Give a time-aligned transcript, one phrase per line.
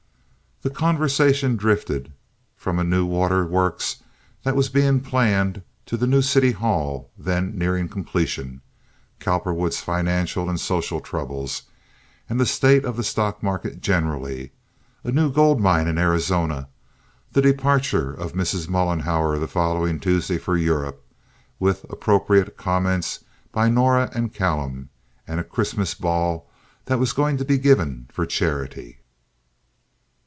[0.63, 2.13] The conversation drifted
[2.55, 4.03] from a new water works
[4.43, 8.61] that was being planned to the new city hall, then nearing completion;
[9.19, 11.63] Cowperwood's financial and social troubles,
[12.29, 14.51] and the state of the stock market generally;
[15.03, 16.69] a new gold mine in Arizona;
[17.31, 18.69] the departure of Mrs.
[18.69, 21.03] Mollenhauer the following Tuesday for Europe,
[21.59, 24.89] with appropriate comments by Norah and Callum;
[25.27, 26.47] and a Christmas ball
[26.85, 28.99] that was going to be given for charity.